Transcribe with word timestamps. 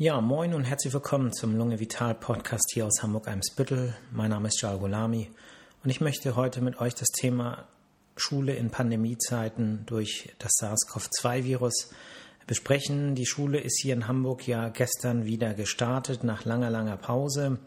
Ja, 0.00 0.20
moin 0.20 0.54
und 0.54 0.62
herzlich 0.62 0.94
willkommen 0.94 1.32
zum 1.32 1.56
Lunge 1.56 1.80
Vital 1.80 2.14
Podcast 2.14 2.70
hier 2.72 2.86
aus 2.86 3.02
Hamburg-Eimsbüttel. 3.02 3.96
Mein 4.12 4.30
Name 4.30 4.46
ist 4.46 4.62
Jal 4.62 4.78
Golami 4.78 5.28
und 5.82 5.90
ich 5.90 6.00
möchte 6.00 6.36
heute 6.36 6.60
mit 6.60 6.80
euch 6.80 6.94
das 6.94 7.08
Thema 7.08 7.66
Schule 8.16 8.54
in 8.54 8.70
Pandemiezeiten 8.70 9.82
durch 9.86 10.32
das 10.38 10.52
SARS-CoV-2-Virus 10.60 11.90
besprechen. 12.46 13.16
Die 13.16 13.26
Schule 13.26 13.58
ist 13.58 13.80
hier 13.82 13.92
in 13.92 14.06
Hamburg 14.06 14.46
ja 14.46 14.68
gestern 14.68 15.24
wieder 15.24 15.52
gestartet 15.54 16.22
nach 16.22 16.44
langer, 16.44 16.70
langer 16.70 16.96
Pause. 16.96 17.58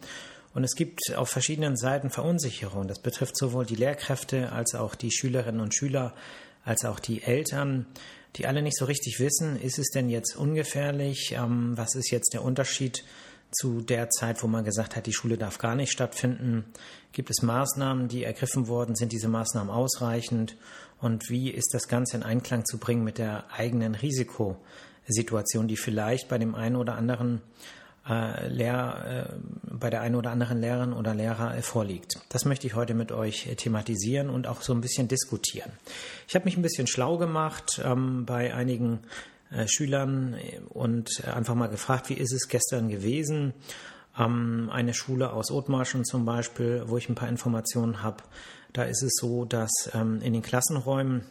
Und 0.54 0.64
es 0.64 0.76
gibt 0.76 1.14
auf 1.14 1.28
verschiedenen 1.28 1.76
Seiten 1.76 2.10
Verunsicherung. 2.10 2.88
Das 2.88 3.00
betrifft 3.00 3.36
sowohl 3.36 3.66
die 3.66 3.76
Lehrkräfte 3.76 4.54
als 4.54 4.74
auch 4.74 4.96
die 4.96 5.12
Schülerinnen 5.12 5.60
und 5.60 5.76
Schüler, 5.76 6.16
als 6.64 6.86
auch 6.86 7.02
die 7.02 7.24
Eltern 7.24 7.88
die 8.36 8.48
alle 8.48 8.62
nicht 8.62 8.78
so 8.78 8.86
richtig 8.86 9.20
wissen, 9.20 9.60
ist 9.60 9.80
es 9.80 9.90
denn 9.90 10.10
jetzt 10.10 10.36
ungefährlich? 10.36 11.34
Ähm, 11.38 11.78
was 11.78 11.96
ist 11.96 12.12
jetzt 12.12 12.34
der 12.34 12.44
Unterschied 12.44 13.04
zu 13.52 13.82
der 13.82 14.10
Zeit, 14.10 14.42
wo 14.44 14.48
man 14.48 14.64
gesagt 14.64 14.96
hat, 14.96 15.06
die 15.06 15.14
Schule 15.14 15.38
darf 15.38 15.58
gar 15.58 15.76
nicht 15.76 15.92
stattfinden? 15.92 16.66
Gibt 17.12 17.30
es 17.30 17.42
Maßnahmen, 17.42 18.08
die 18.08 18.24
ergriffen 18.24 18.68
wurden? 18.68 18.96
Sind 18.96 19.12
diese 19.12 19.28
Maßnahmen 19.28 19.72
ausreichend? 19.72 20.56
Und 21.00 21.30
wie 21.30 21.50
ist 21.50 21.74
das 21.74 21.88
Ganze 21.88 22.18
in 22.18 22.24
Einklang 22.24 22.66
zu 22.66 22.78
bringen 22.78 23.04
mit 23.04 23.18
der 23.18 23.52
eigenen 23.52 23.96
Risikosituation, 23.96 25.68
die 25.68 25.78
vielleicht 25.78 26.30
bei 26.30 26.38
dem 26.38 26.56
einen 26.56 26.78
oder 26.78 26.96
anderen 26.96 27.42
äh, 28.08 28.48
Lehr, 28.48 29.30
äh, 29.30 29.34
bei 29.64 29.90
der 29.90 30.02
einen 30.02 30.16
oder 30.16 30.32
anderen 30.32 30.60
Lehrerin 30.60 30.94
oder 30.94 31.14
Lehrer 31.14 31.56
äh, 31.56 31.62
vorliegt. 31.62 32.20
Das 32.30 32.46
möchte 32.46 32.66
ich 32.68 32.76
heute 32.76 32.94
mit 32.94 33.12
euch 33.12 33.48
äh, 33.48 33.56
thematisieren 33.56 34.30
und 34.30 34.48
auch 34.48 34.62
so 34.62 34.74
ein 34.74 34.82
bisschen 34.82 35.08
diskutieren. 35.08 35.72
Ich 36.28 36.36
habe 36.36 36.46
mich 36.46 36.58
ein 36.58 36.62
bisschen 36.62 36.88
schlau 36.88 37.18
gemacht 37.18 37.82
ähm, 37.84 38.26
bei 38.26 38.54
einigen 38.54 39.00
äh, 39.52 39.68
Schülern 39.68 40.34
äh, 40.34 40.60
und 40.70 41.24
einfach 41.26 41.56
mal 41.56 41.68
gefragt, 41.68 42.10
wie 42.10 42.16
ist 42.16 42.34
es 42.34 42.48
gestern 42.48 42.90
gewesen? 42.90 43.54
Ähm, 44.18 44.70
eine 44.72 44.94
Schule 44.94 45.32
aus 45.34 45.52
Othmarschen 45.52 46.04
zum 46.04 46.26
Beispiel, 46.26 46.84
wo 46.88 46.98
ich 46.98 47.08
ein 47.08 47.16
paar 47.16 47.30
Informationen 47.30 48.02
habe, 48.02 48.24
da 48.74 48.84
ist 48.84 49.04
es 49.04 49.14
so, 49.20 49.46
dass 49.46 49.72
ähm, 49.94 50.22
in 50.22 50.34
den 50.34 50.42
Klassenräumen 50.42 51.24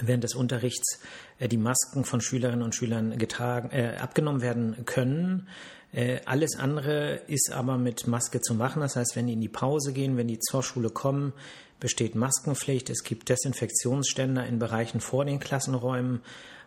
während 0.00 0.24
des 0.24 0.34
Unterrichts 0.34 0.98
die 1.40 1.56
Masken 1.56 2.04
von 2.04 2.20
Schülerinnen 2.20 2.62
und 2.62 2.74
Schülern 2.74 3.18
getragen, 3.18 3.70
äh, 3.70 3.96
abgenommen 4.00 4.40
werden 4.40 4.84
können. 4.86 5.48
Äh, 5.94 6.20
alles 6.24 6.56
andere 6.58 7.20
ist 7.28 7.52
aber 7.52 7.78
mit 7.78 8.06
Maske 8.08 8.40
zu 8.40 8.54
machen. 8.54 8.80
Das 8.80 8.96
heißt, 8.96 9.14
wenn 9.14 9.28
die 9.28 9.34
in 9.34 9.40
die 9.40 9.48
Pause 9.48 9.92
gehen, 9.92 10.16
wenn 10.16 10.26
die 10.26 10.40
zur 10.40 10.62
Schule 10.62 10.90
kommen, 10.90 11.32
besteht 11.78 12.16
Maskenpflicht. 12.16 12.90
Es 12.90 13.04
gibt 13.04 13.28
Desinfektionsständer 13.28 14.44
in 14.46 14.58
Bereichen 14.58 15.00
vor 15.00 15.24
den 15.24 15.38
Klassenräumen. 15.38 16.22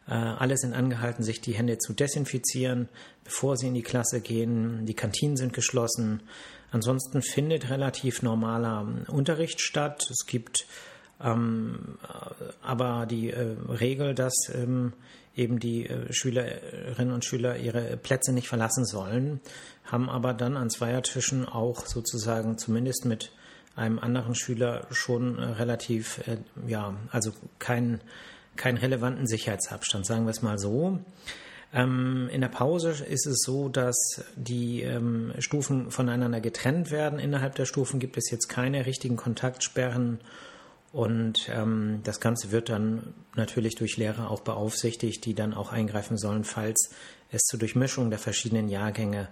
Äh, 0.07 0.13
alle 0.13 0.57
sind 0.57 0.73
angehalten, 0.73 1.23
sich 1.23 1.41
die 1.41 1.53
Hände 1.53 1.77
zu 1.77 1.91
desinfizieren, 1.91 2.87
bevor 3.25 3.57
sie 3.57 3.67
in 3.67 3.73
die 3.73 3.83
Klasse 3.83 4.21
gehen. 4.21 4.85
Die 4.85 4.93
Kantinen 4.93 5.35
sind 5.35 5.53
geschlossen. 5.53 6.23
Ansonsten 6.71 7.21
findet 7.21 7.69
relativ 7.69 8.21
normaler 8.21 8.87
Unterricht 9.07 9.59
statt. 9.59 10.09
Es 10.09 10.25
gibt 10.25 10.65
ähm, 11.23 11.97
aber 12.61 13.05
die 13.05 13.31
äh, 13.31 13.55
Regel, 13.67 14.13
dass 14.13 14.35
ähm, 14.53 14.93
eben 15.35 15.59
die 15.59 15.87
äh, 15.87 16.11
Schülerinnen 16.11 17.13
und 17.13 17.25
Schüler 17.25 17.57
ihre 17.57 17.97
Plätze 17.97 18.33
nicht 18.33 18.47
verlassen 18.47 18.85
sollen, 18.85 19.39
haben 19.85 20.09
aber 20.09 20.33
dann 20.33 20.57
an 20.57 20.69
Zweiertischen 20.69 21.47
auch 21.47 21.85
sozusagen 21.85 22.57
zumindest 22.57 23.05
mit 23.05 23.31
einem 23.75 23.99
anderen 23.99 24.35
Schüler 24.35 24.87
schon 24.91 25.37
äh, 25.37 25.43
relativ, 25.43 26.27
äh, 26.27 26.37
ja, 26.67 26.95
also 27.11 27.31
keinen 27.59 28.01
keinen 28.57 28.77
relevanten 28.77 29.27
Sicherheitsabstand, 29.27 30.05
sagen 30.05 30.25
wir 30.25 30.31
es 30.31 30.41
mal 30.41 30.57
so. 30.57 30.99
Ähm, 31.73 32.29
in 32.31 32.41
der 32.41 32.47
Pause 32.47 32.89
ist 33.07 33.27
es 33.27 33.43
so, 33.43 33.69
dass 33.69 34.23
die 34.35 34.81
ähm, 34.81 35.33
Stufen 35.39 35.91
voneinander 35.91 36.41
getrennt 36.41 36.91
werden. 36.91 37.19
Innerhalb 37.19 37.55
der 37.55 37.65
Stufen 37.65 37.99
gibt 37.99 38.17
es 38.17 38.31
jetzt 38.31 38.47
keine 38.47 38.85
richtigen 38.85 39.15
Kontaktsperren 39.15 40.19
und 40.91 41.49
ähm, 41.49 41.99
das 42.03 42.19
Ganze 42.19 42.51
wird 42.51 42.69
dann 42.69 43.13
natürlich 43.35 43.75
durch 43.75 43.97
Lehrer 43.97 44.31
auch 44.31 44.41
beaufsichtigt, 44.41 45.25
die 45.25 45.33
dann 45.33 45.53
auch 45.53 45.71
eingreifen 45.71 46.17
sollen, 46.17 46.43
falls 46.43 46.89
es 47.29 47.43
zur 47.43 47.59
Durchmischung 47.59 48.09
der 48.09 48.19
verschiedenen 48.19 48.69
Jahrgänge 48.69 49.27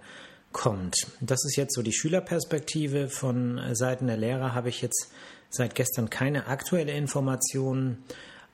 kommt. 0.52 0.96
Das 1.22 1.44
ist 1.46 1.56
jetzt 1.58 1.76
so 1.76 1.82
die 1.82 1.94
Schülerperspektive. 1.94 3.10
Von 3.10 3.60
Seiten 3.74 4.08
der 4.08 4.18
Lehrer 4.18 4.54
habe 4.54 4.70
ich 4.70 4.82
jetzt 4.82 5.12
seit 5.50 5.76
gestern 5.76 6.10
keine 6.10 6.48
aktuelle 6.48 6.92
Information. 6.94 7.98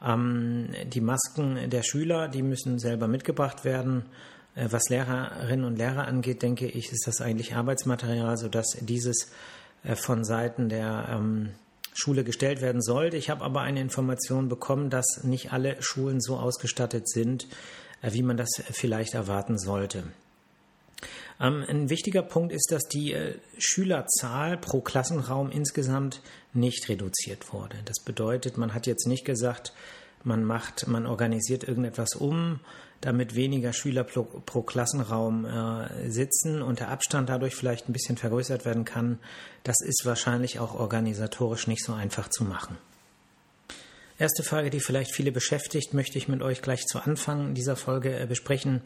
Ähm, 0.04 0.70
die 0.86 1.02
Masken 1.02 1.70
der 1.70 1.84
Schüler, 1.84 2.28
die 2.28 2.44
müssen 2.44 2.80
selber 2.80 3.08
mitgebracht 3.08 3.66
werden. 3.66 4.06
Äh, 4.56 4.68
was 4.72 4.90
Lehrerinnen 4.90 5.66
und 5.66 5.78
Lehrer 5.78 6.08
angeht, 6.08 6.42
denke 6.42 6.68
ich, 6.68 6.92
ist 6.92 7.08
das 7.08 7.22
eigentlich 7.22 7.56
Arbeitsmaterial, 7.56 8.38
sodass 8.38 8.78
dieses 8.80 9.32
äh, 9.84 9.96
von 9.96 10.24
Seiten 10.24 10.70
der 10.70 11.08
ähm, 11.10 11.52
Schule 11.94 12.24
gestellt 12.24 12.62
werden 12.62 12.82
sollte. 12.82 13.18
Ich 13.18 13.30
habe 13.30 13.44
aber 13.44 13.62
eine 13.62 13.82
Information 13.82 14.50
bekommen, 14.50 14.90
dass 14.90 15.24
nicht 15.24 15.54
alle 15.54 15.82
Schulen 15.82 16.22
so 16.22 16.38
ausgestattet 16.38 17.10
sind, 17.10 17.48
äh, 18.02 18.14
wie 18.14 18.24
man 18.24 18.38
das 18.38 18.50
vielleicht 18.72 19.14
erwarten 19.14 19.58
sollte. 19.58 20.04
Ähm, 21.40 21.66
ein 21.68 21.90
wichtiger 21.90 22.22
Punkt 22.22 22.54
ist, 22.54 22.72
dass 22.72 22.84
die 22.84 23.14
äh, 23.14 23.36
Schülerzahl 23.58 24.58
pro 24.58 24.82
Klassenraum 24.82 25.52
insgesamt 25.52 26.22
nicht 26.54 26.88
reduziert 26.88 27.52
wurde. 27.52 27.78
Das 27.86 28.00
bedeutet, 28.04 28.58
man 28.58 28.74
hat 28.74 28.88
jetzt 28.88 29.08
nicht 29.08 29.26
gesagt, 29.26 29.74
man 30.24 30.44
macht, 30.44 30.88
man 30.88 31.08
organisiert 31.08 31.64
irgendetwas 31.64 32.16
um, 32.16 32.60
damit 33.02 33.36
weniger 33.36 33.74
Schüler 33.74 34.04
pro, 34.04 34.24
pro 34.24 34.62
Klassenraum 34.62 35.46
äh, 35.46 36.10
sitzen 36.10 36.62
und 36.62 36.80
der 36.80 36.90
Abstand 36.90 37.30
dadurch 37.30 37.56
vielleicht 37.56 37.90
ein 37.90 37.94
bisschen 37.94 38.18
vergrößert 38.18 38.64
werden 38.66 38.86
kann. 38.86 39.20
Das 39.64 39.78
ist 39.82 40.06
wahrscheinlich 40.06 40.60
auch 40.60 40.80
organisatorisch 40.80 41.68
nicht 41.68 41.84
so 41.84 41.94
einfach 41.94 42.30
zu 42.30 42.44
machen. 42.44 42.78
Erste 44.20 44.44
Frage, 44.44 44.70
die 44.70 44.80
vielleicht 44.80 45.16
viele 45.16 45.32
beschäftigt, 45.32 45.96
möchte 45.96 46.20
ich 46.20 46.28
mit 46.28 46.44
euch 46.44 46.62
gleich 46.62 46.86
zu 46.86 47.00
Anfang 47.00 47.56
dieser 47.56 47.76
Folge 47.76 48.20
äh, 48.20 48.28
besprechen. 48.28 48.82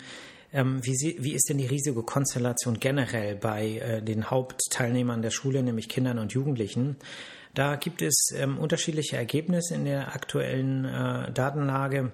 Ähm, 0.53 0.79
wie, 0.85 0.95
sie, 0.95 1.17
wie, 1.19 1.33
ist 1.33 1.49
denn 1.49 1.57
die 1.57 1.65
Risikokonstellation 1.65 2.79
generell 2.79 3.35
bei 3.35 3.79
äh, 3.79 4.01
den 4.01 4.29
Hauptteilnehmern 4.29 5.21
der 5.21 5.31
Schule, 5.31 5.61
nämlich 5.61 5.89
Kindern 5.89 6.19
und 6.19 6.31
Jugendlichen? 6.31 6.95
Da 7.53 7.75
gibt 7.75 8.01
es 8.01 8.29
ähm, 8.33 8.57
unterschiedliche 8.57 9.17
Ergebnisse 9.17 9.75
in 9.75 9.83
der 9.83 10.15
aktuellen 10.15 10.85
äh, 10.85 11.31
Datenlage. 11.33 12.13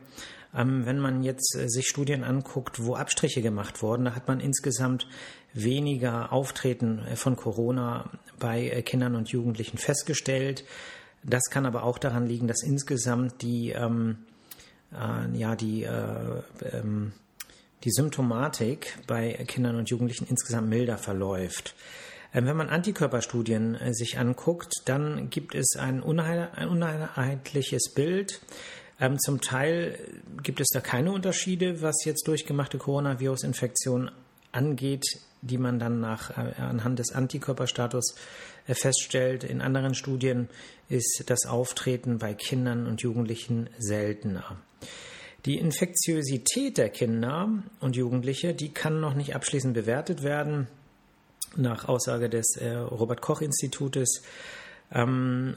Ähm, 0.56 0.86
wenn 0.86 1.00
man 1.00 1.24
jetzt 1.24 1.56
äh, 1.56 1.70
sich 1.70 1.88
Studien 1.88 2.24
anguckt, 2.24 2.84
wo 2.84 2.96
Abstriche 2.96 3.42
gemacht 3.42 3.82
wurden, 3.82 4.06
da 4.06 4.16
hat 4.16 4.28
man 4.28 4.40
insgesamt 4.40 5.08
weniger 5.54 6.32
Auftreten 6.34 7.00
äh, 7.00 7.16
von 7.16 7.36
Corona 7.36 8.10
bei 8.40 8.70
äh, 8.70 8.82
Kindern 8.82 9.16
und 9.16 9.30
Jugendlichen 9.30 9.78
festgestellt. 9.78 10.66
Das 11.24 11.44
kann 11.50 11.66
aber 11.66 11.84
auch 11.84 11.98
daran 11.98 12.26
liegen, 12.26 12.48
dass 12.48 12.64
insgesamt 12.64 13.42
die, 13.42 13.70
ähm, 13.70 14.18
äh, 14.92 15.38
ja, 15.38 15.56
die, 15.56 15.84
äh, 15.84 16.42
ähm, 16.72 17.14
die 17.84 17.92
Symptomatik 17.92 18.98
bei 19.08 19.34
Kindern 19.48 19.76
und 19.76 19.90
Jugendlichen 19.90 20.28
insgesamt 20.28 20.70
milder 20.70 20.98
verläuft. 20.98 21.76
Ähm, 22.34 22.46
wenn 22.46 22.58
man 22.58 22.70
Antikörperstudien 22.70 23.76
äh, 23.76 23.94
sich 23.94 24.18
anguckt, 24.18 24.74
dann 24.86 25.30
gibt 25.30 25.54
es 25.56 25.76
ein, 25.78 26.04
ein 26.04 26.70
uneinheitliches 26.70 27.94
Bild. 27.94 28.42
Ähm, 29.02 29.20
zum 29.20 29.42
Teil 29.42 29.98
gibt 30.44 30.62
es 30.62 30.70
da 30.70 30.80
keine 30.80 31.12
Unterschiede, 31.12 31.82
was 31.82 32.06
jetzt 32.06 32.28
durchgemachte 32.28 32.78
Coronavirus-Infektionen 32.78 34.12
angeht, 34.52 35.04
die 35.42 35.58
man 35.58 35.80
dann 35.80 36.00
nach, 36.00 36.38
äh, 36.38 36.62
anhand 36.62 37.00
des 37.00 37.12
Antikörperstatus 37.12 38.16
äh, 38.68 38.76
feststellt. 38.76 39.44
In 39.44 39.60
anderen 39.60 39.96
Studien 39.96 40.50
ist 40.88 41.24
das 41.28 41.48
Auftreten 41.48 42.20
bei 42.20 42.36
Kindern 42.36 42.86
und 42.86 43.02
Jugendlichen 43.02 43.70
seltener. 43.80 44.58
Die 45.46 45.58
Infektiosität 45.58 46.78
der 46.78 46.90
Kinder 46.90 47.50
und 47.80 47.96
Jugendliche, 47.96 48.54
die 48.54 48.70
kann 48.70 49.00
noch 49.00 49.16
nicht 49.16 49.36
abschließend 49.36 49.74
bewertet 49.74 50.22
werden 50.22 50.68
nach 51.56 51.88
Aussage 51.88 52.30
des 52.30 52.56
äh, 52.58 52.76
Robert 52.76 53.22
Koch 53.22 53.42
Institutes. 53.42 54.22
Ähm, 54.92 55.56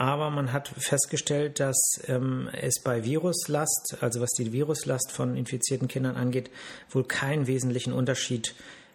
aber 0.00 0.30
man 0.30 0.50
hat 0.54 0.68
festgestellt, 0.78 1.60
dass 1.60 2.00
ähm, 2.06 2.48
es 2.58 2.80
bei 2.82 3.04
Viruslast, 3.04 3.98
also 4.00 4.22
was 4.22 4.30
die 4.30 4.50
Viruslast 4.50 5.12
von 5.12 5.36
infizierten 5.36 5.88
Kindern 5.88 6.16
angeht, 6.16 6.50
wohl 6.88 7.04
keinen 7.04 7.46
wesentlichen 7.46 7.92
Unterschied 7.92 8.54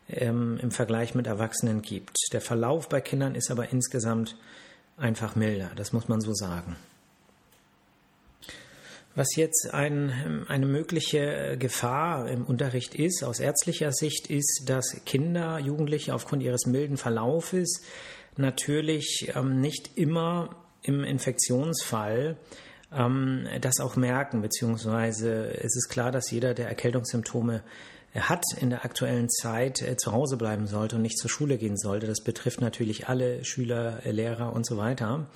ähm, 0.09 0.57
im 0.59 0.71
Vergleich 0.71 1.13
mit 1.13 1.27
Erwachsenen 1.27 1.83
gibt. 1.83 2.17
Der 2.33 2.41
Verlauf 2.41 2.89
bei 2.89 3.01
Kindern 3.01 3.35
ist 3.35 3.51
aber 3.51 3.69
insgesamt 3.69 4.35
einfach 4.97 5.35
milder, 5.35 5.69
das 5.75 5.93
muss 5.93 6.07
man 6.07 6.21
so 6.21 6.33
sagen. 6.33 6.75
Was 9.13 9.35
jetzt 9.35 9.75
ein, 9.75 10.43
eine 10.47 10.65
mögliche 10.65 11.55
Gefahr 11.59 12.27
im 12.27 12.45
Unterricht 12.45 12.95
ist, 12.95 13.23
aus 13.23 13.39
ärztlicher 13.39 13.91
Sicht, 13.91 14.31
ist, 14.31 14.63
dass 14.65 14.99
Kinder, 15.05 15.59
Jugendliche 15.59 16.15
aufgrund 16.15 16.41
ihres 16.41 16.65
milden 16.65 16.97
Verlaufes 16.97 17.83
natürlich 18.37 19.31
ähm, 19.35 19.61
nicht 19.61 19.91
immer 19.97 20.64
im 20.87 21.03
Infektionsfall 21.03 22.37
ähm, 22.93 23.47
das 23.61 23.79
auch 23.79 23.95
merken, 23.95 24.41
beziehungsweise 24.41 25.53
es 25.55 25.75
ist 25.75 25.89
klar, 25.89 26.11
dass 26.11 26.31
jeder, 26.31 26.53
der 26.53 26.67
Erkältungssymptome 26.67 27.61
hat 28.21 28.43
in 28.59 28.69
der 28.69 28.85
aktuellen 28.85 29.29
Zeit 29.29 29.81
äh, 29.81 29.97
zu 29.97 30.13
Hause 30.13 30.37
bleiben 30.37 30.67
sollte 30.67 30.95
und 30.95 31.01
nicht 31.01 31.17
zur 31.17 31.29
Schule 31.29 31.57
gehen 31.57 31.77
sollte. 31.77 32.07
Das 32.07 32.21
betrifft 32.21 32.61
natürlich 32.61 33.09
alle 33.09 33.43
Schüler, 33.43 34.05
äh, 34.05 34.11
Lehrer 34.11 34.53
und 34.53 34.65
so 34.65 34.77
weiter. 34.77 35.27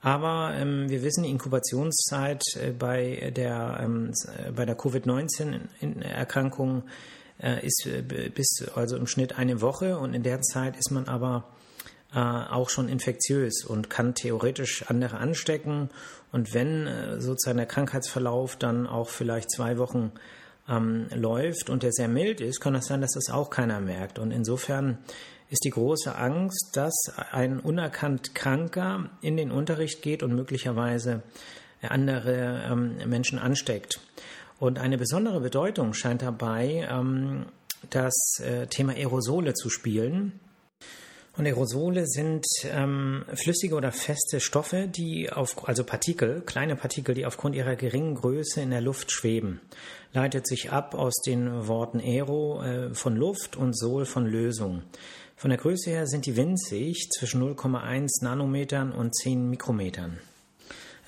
Aber 0.00 0.54
ähm, 0.54 0.88
wir 0.88 1.02
wissen, 1.02 1.24
die 1.24 1.30
Inkubationszeit 1.30 2.42
äh, 2.56 2.72
bei 2.72 3.32
der, 3.34 3.80
ähm, 3.82 4.12
bei 4.54 4.64
der 4.64 4.76
Covid-19-Erkrankung 4.76 6.84
äh, 7.40 7.64
ist 7.64 7.86
äh, 7.86 8.02
bis 8.02 8.64
also 8.74 8.96
im 8.96 9.06
Schnitt 9.06 9.38
eine 9.38 9.60
Woche 9.60 9.98
und 9.98 10.14
in 10.14 10.22
der 10.22 10.40
Zeit 10.42 10.76
ist 10.76 10.90
man 10.90 11.08
aber 11.08 11.44
äh, 12.14 12.18
auch 12.18 12.70
schon 12.70 12.88
infektiös 12.88 13.64
und 13.64 13.90
kann 13.90 14.14
theoretisch 14.14 14.84
andere 14.88 15.18
anstecken. 15.18 15.90
Und 16.32 16.54
wenn 16.54 16.86
äh, 16.86 17.20
sozusagen 17.20 17.58
der 17.58 17.66
Krankheitsverlauf 17.66 18.56
dann 18.56 18.86
auch 18.86 19.08
vielleicht 19.08 19.50
zwei 19.50 19.78
Wochen 19.78 20.12
ähm, 20.68 21.06
läuft 21.14 21.70
und 21.70 21.82
der 21.82 21.92
sehr 21.92 22.08
mild 22.08 22.40
ist, 22.40 22.60
kann 22.60 22.74
das 22.74 22.86
sein, 22.86 23.00
dass 23.00 23.12
das 23.12 23.30
auch 23.30 23.50
keiner 23.50 23.80
merkt. 23.80 24.18
Und 24.18 24.30
insofern 24.30 24.98
ist 25.50 25.64
die 25.64 25.70
große 25.70 26.14
Angst, 26.14 26.70
dass 26.74 26.94
ein 27.32 27.60
unerkannt 27.60 28.34
Kranker 28.34 29.10
in 29.22 29.36
den 29.36 29.50
Unterricht 29.50 30.02
geht 30.02 30.22
und 30.22 30.34
möglicherweise 30.34 31.22
andere 31.82 32.64
ähm, 32.70 32.96
Menschen 33.08 33.38
ansteckt. 33.38 34.00
Und 34.58 34.78
eine 34.78 34.98
besondere 34.98 35.40
Bedeutung 35.40 35.94
scheint 35.94 36.22
dabei 36.22 36.88
ähm, 36.90 37.46
das 37.90 38.40
äh, 38.40 38.66
Thema 38.66 38.92
Aerosole 38.92 39.54
zu 39.54 39.70
spielen. 39.70 40.40
Und 41.38 41.46
Aerosole 41.46 42.04
sind 42.08 42.44
ähm, 42.64 43.24
flüssige 43.32 43.76
oder 43.76 43.92
feste 43.92 44.40
Stoffe, 44.40 44.88
die 44.88 45.30
auf, 45.30 45.68
also 45.68 45.84
Partikel, 45.84 46.40
kleine 46.40 46.74
Partikel, 46.74 47.14
die 47.14 47.26
aufgrund 47.26 47.54
ihrer 47.54 47.76
geringen 47.76 48.16
Größe 48.16 48.60
in 48.60 48.70
der 48.70 48.80
Luft 48.80 49.12
schweben. 49.12 49.60
Leitet 50.12 50.48
sich 50.48 50.72
ab 50.72 50.96
aus 50.96 51.14
den 51.24 51.68
Worten 51.68 52.00
Aero 52.00 52.64
äh, 52.64 52.92
von 52.92 53.14
Luft 53.14 53.54
und 53.54 53.78
Sol 53.78 54.04
von 54.04 54.26
Lösung. 54.26 54.82
Von 55.36 55.50
der 55.50 55.60
Größe 55.60 55.90
her 55.90 56.08
sind 56.08 56.26
die 56.26 56.36
winzig, 56.36 57.08
zwischen 57.10 57.40
0,1 57.40 58.24
Nanometern 58.24 58.90
und 58.90 59.14
10 59.14 59.48
Mikrometern. 59.48 60.18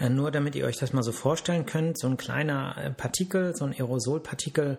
Äh, 0.00 0.08
nur 0.08 0.31
damit 0.31 0.56
ihr 0.56 0.64
euch 0.64 0.79
das 0.79 0.93
mal 0.93 1.02
so 1.02 1.12
vorstellen 1.12 1.67
könnt, 1.67 1.99
so 1.99 2.08
ein 2.08 2.17
kleiner 2.17 2.76
äh, 2.79 2.91
Partikel, 2.91 3.55
so 3.55 3.64
ein 3.64 3.73
Aerosolpartikel 3.73 4.79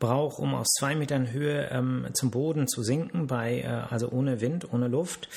braucht, 0.00 0.38
um 0.38 0.54
aus 0.54 0.68
zwei 0.78 0.96
Metern 0.96 1.30
Höhe 1.30 1.68
ähm, 1.70 2.08
zum 2.14 2.30
Boden 2.30 2.66
zu 2.66 2.82
sinken, 2.82 3.26
bei, 3.26 3.60
äh, 3.60 3.66
also 3.66 4.08
ohne 4.08 4.40
Wind, 4.40 4.72
ohne 4.72 4.88
Luft, 4.88 5.28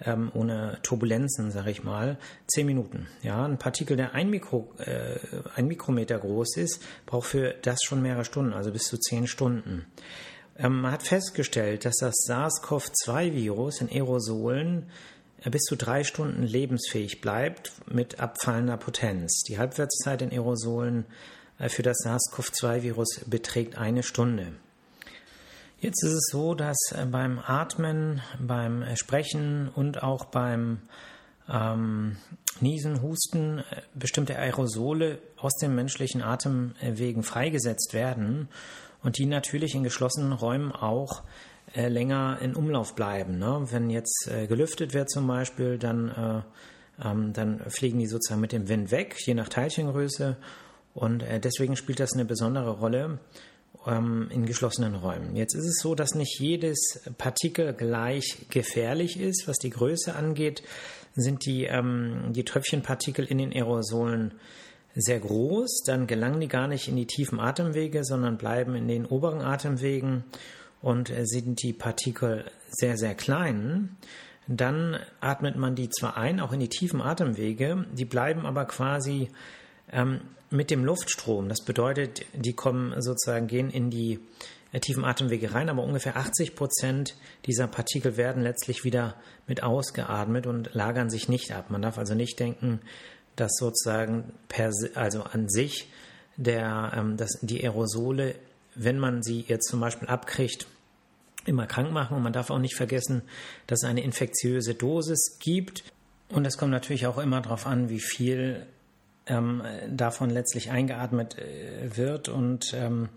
ähm, 0.00 0.30
ohne 0.32 0.78
Turbulenzen, 0.82 1.50
sage 1.50 1.70
ich 1.70 1.82
mal, 1.82 2.18
zehn 2.46 2.66
Minuten. 2.66 3.08
Ja, 3.22 3.44
ein 3.44 3.58
Partikel, 3.58 3.96
der 3.96 4.14
ein, 4.14 4.30
Mikro, 4.30 4.72
äh, 4.78 5.18
ein 5.56 5.66
Mikrometer 5.66 6.18
groß 6.18 6.56
ist, 6.56 6.82
braucht 7.04 7.28
für 7.28 7.54
das 7.62 7.80
schon 7.82 8.00
mehrere 8.00 8.24
Stunden, 8.24 8.52
also 8.52 8.70
bis 8.70 8.84
zu 8.84 8.96
zehn 8.96 9.26
Stunden. 9.26 9.86
Ähm, 10.56 10.80
man 10.80 10.92
hat 10.92 11.02
festgestellt, 11.02 11.84
dass 11.84 11.96
das 11.96 12.14
SARS-CoV-2-Virus 12.28 13.80
in 13.80 13.88
Aerosolen 13.88 14.86
bis 15.50 15.62
zu 15.62 15.76
drei 15.76 16.04
Stunden 16.04 16.42
lebensfähig 16.42 17.20
bleibt 17.20 17.72
mit 17.86 18.20
abfallender 18.20 18.76
Potenz. 18.76 19.42
Die 19.46 19.58
Halbwertszeit 19.58 20.22
in 20.22 20.30
Aerosolen 20.30 21.04
äh, 21.58 21.68
für 21.68 21.82
das 21.82 21.98
SARS-CoV-2-Virus 22.04 23.22
beträgt 23.26 23.76
eine 23.76 24.02
Stunde. 24.02 24.52
Jetzt 25.80 26.02
ist 26.02 26.12
es 26.12 26.28
so, 26.30 26.54
dass 26.54 26.78
äh, 26.92 27.04
beim 27.04 27.38
Atmen, 27.38 28.22
beim 28.40 28.82
äh, 28.82 28.96
Sprechen 28.96 29.68
und 29.68 30.02
auch 30.02 30.24
beim 30.24 30.80
ähm, 31.48 32.16
Niesen, 32.60 33.02
Husten 33.02 33.62
bestimmte 33.94 34.38
Aerosole 34.38 35.18
aus 35.36 35.54
den 35.56 35.74
menschlichen 35.74 36.22
Atemwegen 36.22 37.22
freigesetzt 37.22 37.92
werden 37.92 38.48
und 39.02 39.18
die 39.18 39.26
natürlich 39.26 39.74
in 39.74 39.82
geschlossenen 39.82 40.32
Räumen 40.32 40.72
auch 40.72 41.22
äh, 41.74 41.88
länger 41.88 42.38
in 42.40 42.54
Umlauf 42.54 42.94
bleiben. 42.94 43.38
Ne? 43.38 43.66
Wenn 43.70 43.90
jetzt 43.90 44.28
äh, 44.28 44.46
gelüftet 44.46 44.94
wird 44.94 45.10
zum 45.10 45.26
Beispiel, 45.26 45.78
dann, 45.78 46.08
äh, 47.00 47.06
ähm, 47.06 47.32
dann 47.32 47.60
fliegen 47.68 47.98
die 47.98 48.06
sozusagen 48.06 48.40
mit 48.40 48.52
dem 48.52 48.68
Wind 48.68 48.90
weg, 48.90 49.16
je 49.24 49.34
nach 49.34 49.48
Teilchengröße. 49.48 50.36
Und 50.94 51.22
äh, 51.22 51.40
deswegen 51.40 51.76
spielt 51.76 52.00
das 52.00 52.12
eine 52.12 52.24
besondere 52.24 52.70
Rolle 52.70 53.18
ähm, 53.86 54.28
in 54.30 54.46
geschlossenen 54.46 54.94
Räumen. 54.94 55.36
Jetzt 55.36 55.54
ist 55.54 55.66
es 55.66 55.80
so, 55.80 55.94
dass 55.94 56.14
nicht 56.14 56.38
jedes 56.38 57.00
Partikel 57.18 57.72
gleich 57.72 58.46
gefährlich 58.50 59.18
ist. 59.18 59.48
Was 59.48 59.56
die 59.56 59.70
Größe 59.70 60.14
angeht, 60.14 60.62
sind 61.14 61.44
die, 61.46 61.64
ähm, 61.64 62.32
die 62.32 62.44
Tröpfchenpartikel 62.44 63.24
in 63.24 63.38
den 63.38 63.52
Aerosolen 63.52 64.34
sehr 64.94 65.18
groß, 65.18 65.82
dann 65.84 66.06
gelangen 66.06 66.40
die 66.40 66.48
gar 66.48 66.68
nicht 66.68 66.88
in 66.88 66.96
die 66.96 67.06
tiefen 67.06 67.40
Atemwege, 67.40 68.04
sondern 68.04 68.38
bleiben 68.38 68.76
in 68.76 68.86
den 68.86 69.06
oberen 69.06 69.40
Atemwegen 69.40 70.24
und 70.84 71.08
äh, 71.10 71.24
sind 71.24 71.62
die 71.62 71.72
Partikel 71.72 72.44
sehr, 72.68 72.96
sehr 72.98 73.14
klein, 73.14 73.96
dann 74.46 74.98
atmet 75.20 75.56
man 75.56 75.74
die 75.74 75.88
zwar 75.88 76.18
ein, 76.18 76.40
auch 76.40 76.52
in 76.52 76.60
die 76.60 76.68
tiefen 76.68 77.00
Atemwege, 77.00 77.86
die 77.92 78.04
bleiben 78.04 78.44
aber 78.44 78.66
quasi 78.66 79.30
ähm, 79.90 80.20
mit 80.50 80.70
dem 80.70 80.84
Luftstrom. 80.84 81.48
Das 81.48 81.64
bedeutet, 81.64 82.26
die 82.34 82.52
kommen 82.52 83.00
sozusagen, 83.00 83.46
gehen 83.46 83.70
in 83.70 83.88
die 83.88 84.20
äh, 84.72 84.80
tiefen 84.80 85.06
Atemwege 85.06 85.54
rein, 85.54 85.70
aber 85.70 85.82
ungefähr 85.82 86.16
80 86.16 86.54
Prozent 86.54 87.16
dieser 87.46 87.66
Partikel 87.66 88.18
werden 88.18 88.42
letztlich 88.42 88.84
wieder 88.84 89.14
mit 89.46 89.62
ausgeatmet 89.62 90.46
und 90.46 90.74
lagern 90.74 91.08
sich 91.08 91.30
nicht 91.30 91.52
ab. 91.52 91.70
Man 91.70 91.80
darf 91.80 91.96
also 91.96 92.14
nicht 92.14 92.38
denken, 92.38 92.80
dass 93.36 93.52
sozusagen 93.58 94.34
per, 94.48 94.70
also 94.94 95.22
an 95.22 95.48
sich 95.48 95.88
der, 96.36 96.92
ähm, 96.94 97.16
dass 97.16 97.38
die 97.40 97.64
Aerosole, 97.64 98.34
wenn 98.74 98.98
man 98.98 99.22
sie 99.22 99.46
jetzt 99.48 99.68
zum 99.68 99.80
Beispiel 99.80 100.08
abkriegt, 100.08 100.66
immer 101.46 101.66
krank 101.66 101.92
machen. 101.92 102.16
Und 102.16 102.22
man 102.22 102.32
darf 102.32 102.50
auch 102.50 102.58
nicht 102.58 102.76
vergessen, 102.76 103.22
dass 103.66 103.82
es 103.82 103.88
eine 103.88 104.02
infektiöse 104.02 104.74
Dosis 104.74 105.38
gibt. 105.40 105.84
Und 106.28 106.46
es 106.46 106.56
kommt 106.56 106.72
natürlich 106.72 107.06
auch 107.06 107.18
immer 107.18 107.40
darauf 107.40 107.66
an, 107.66 107.88
wie 107.88 108.00
viel 108.00 108.66
ähm, 109.26 109.62
davon 109.88 110.30
letztlich 110.30 110.70
eingeatmet 110.70 111.38
äh, 111.38 111.96
wird 111.96 112.28
und 112.28 112.74
ähm, 112.74 113.08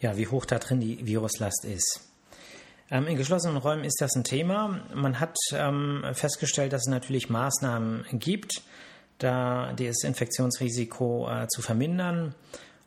ja, 0.00 0.16
wie 0.16 0.26
hoch 0.26 0.44
da 0.44 0.58
drin 0.58 0.80
die 0.80 1.06
Viruslast 1.06 1.64
ist. 1.64 2.00
Ähm, 2.90 3.06
in 3.06 3.16
geschlossenen 3.16 3.56
Räumen 3.56 3.84
ist 3.84 4.00
das 4.00 4.14
ein 4.14 4.24
Thema. 4.24 4.80
Man 4.94 5.18
hat 5.18 5.36
ähm, 5.52 6.04
festgestellt, 6.12 6.72
dass 6.72 6.82
es 6.82 6.90
natürlich 6.90 7.28
Maßnahmen 7.28 8.04
gibt, 8.12 8.62
da 9.18 9.72
das 9.72 10.04
Infektionsrisiko 10.04 11.28
äh, 11.28 11.48
zu 11.48 11.62
vermindern. 11.62 12.34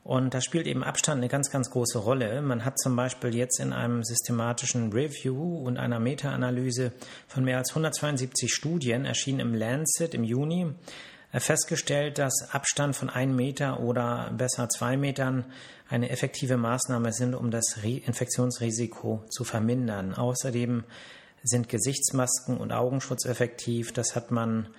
Und 0.04 0.34
da 0.34 0.42
spielt 0.42 0.66
eben 0.66 0.84
Abstand 0.84 1.20
eine 1.20 1.28
ganz, 1.28 1.52
ganz 1.52 1.70
große 1.70 2.00
Rolle. 2.00 2.42
Man 2.42 2.66
hat 2.66 2.80
zum 2.80 2.96
Beispiel 2.96 3.36
jetzt 3.36 3.60
in 3.60 3.74
einem 3.74 4.04
systematischen 4.04 4.92
Review 4.92 5.58
und 5.58 5.78
einer 5.78 6.00
Meta-Analyse 6.00 6.94
von 7.28 7.44
mehr 7.44 7.58
als 7.58 7.72
172 7.72 8.52
Studien, 8.52 9.06
erschienen 9.06 9.40
im 9.42 9.54
Lancet 9.54 10.14
im 10.14 10.24
Juni, 10.24 10.74
äh, 11.32 11.40
festgestellt, 11.40 12.18
dass 12.18 12.50
Abstand 12.52 12.96
von 12.96 13.10
einem 13.10 13.36
Meter 13.36 13.82
oder 13.82 14.32
besser 14.36 14.68
zwei 14.70 14.98
Metern 14.98 15.46
eine 15.90 16.10
effektive 16.10 16.58
Maßnahme 16.58 17.12
sind, 17.14 17.36
um 17.36 17.52
das 17.52 17.78
Infektionsrisiko 17.84 19.26
zu 19.30 19.44
vermindern. 19.44 20.14
Außerdem 20.14 20.86
sind 21.44 21.70
Gesichtsmasken 21.70 22.58
und 22.58 22.72
Augenschutz 22.72 23.26
effektiv. 23.26 23.92
Das 23.92 24.16
hat 24.16 24.32
man 24.32 24.70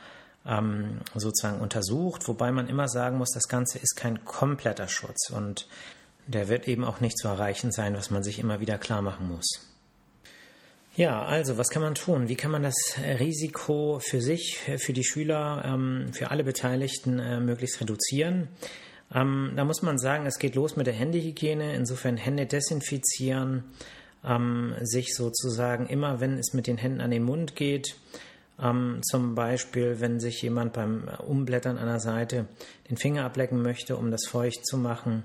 ähm, 0.46 1.00
sozusagen 1.14 1.60
untersucht, 1.60 2.28
wobei 2.28 2.52
man 2.52 2.68
immer 2.68 2.88
sagen 2.88 3.18
muss, 3.18 3.30
das 3.32 3.48
Ganze 3.48 3.78
ist 3.78 3.96
kein 3.96 4.24
kompletter 4.24 4.88
Schutz 4.88 5.30
und 5.30 5.68
der 6.26 6.48
wird 6.48 6.68
eben 6.68 6.84
auch 6.84 7.00
nicht 7.00 7.18
zu 7.18 7.28
erreichen 7.28 7.72
sein, 7.72 7.94
was 7.94 8.10
man 8.10 8.22
sich 8.22 8.38
immer 8.38 8.60
wieder 8.60 8.78
klar 8.78 9.02
machen 9.02 9.28
muss. 9.28 9.70
Ja, 10.96 11.22
also 11.22 11.56
was 11.56 11.68
kann 11.68 11.82
man 11.82 11.94
tun? 11.94 12.28
Wie 12.28 12.34
kann 12.34 12.50
man 12.50 12.62
das 12.62 12.74
Risiko 13.20 14.00
für 14.00 14.20
sich, 14.20 14.58
für 14.78 14.92
die 14.92 15.04
Schüler, 15.04 15.62
ähm, 15.64 16.12
für 16.12 16.30
alle 16.30 16.44
Beteiligten 16.44 17.18
äh, 17.18 17.40
möglichst 17.40 17.80
reduzieren? 17.80 18.48
Ähm, 19.14 19.52
da 19.56 19.64
muss 19.64 19.82
man 19.82 19.98
sagen, 19.98 20.26
es 20.26 20.38
geht 20.38 20.56
los 20.56 20.76
mit 20.76 20.86
der 20.86 20.94
Händehygiene. 20.94 21.74
Insofern 21.74 22.16
Hände 22.16 22.46
desinfizieren, 22.46 23.64
ähm, 24.24 24.74
sich 24.82 25.14
sozusagen 25.14 25.86
immer, 25.86 26.20
wenn 26.20 26.38
es 26.38 26.52
mit 26.52 26.66
den 26.66 26.76
Händen 26.76 27.00
an 27.00 27.10
den 27.10 27.22
Mund 27.22 27.56
geht, 27.56 27.96
ähm, 28.62 29.00
zum 29.02 29.34
Beispiel, 29.34 30.00
wenn 30.00 30.20
sich 30.20 30.42
jemand 30.42 30.72
beim 30.72 31.08
Umblättern 31.26 31.78
einer 31.78 32.00
Seite 32.00 32.46
den 32.88 32.96
Finger 32.96 33.24
ablecken 33.24 33.62
möchte, 33.62 33.96
um 33.96 34.10
das 34.10 34.26
feucht 34.26 34.66
zu 34.66 34.76
machen, 34.76 35.24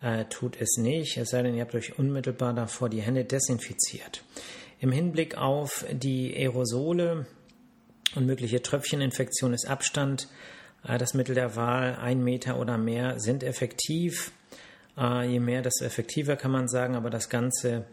äh, 0.00 0.24
tut 0.26 0.60
es 0.60 0.76
nicht, 0.78 1.16
es 1.18 1.30
sei 1.30 1.42
denn, 1.42 1.54
ihr 1.54 1.62
habt 1.62 1.74
euch 1.74 1.98
unmittelbar 1.98 2.54
davor 2.54 2.88
die 2.88 3.02
Hände 3.02 3.24
desinfiziert. 3.24 4.24
Im 4.78 4.92
Hinblick 4.92 5.36
auf 5.36 5.84
die 5.92 6.34
Aerosole 6.34 7.26
und 8.14 8.26
mögliche 8.26 8.62
Tröpfcheninfektion 8.62 9.52
ist 9.52 9.68
Abstand 9.68 10.28
äh, 10.84 10.96
das 10.96 11.12
Mittel 11.12 11.34
der 11.34 11.56
Wahl. 11.56 11.96
Ein 11.96 12.24
Meter 12.24 12.58
oder 12.58 12.78
mehr 12.78 13.20
sind 13.20 13.42
effektiv. 13.42 14.32
Äh, 14.96 15.30
je 15.30 15.40
mehr, 15.40 15.60
desto 15.62 15.84
effektiver 15.84 16.36
kann 16.36 16.50
man 16.50 16.66
sagen, 16.66 16.96
aber 16.96 17.10
das 17.10 17.28
Ganze 17.28 17.84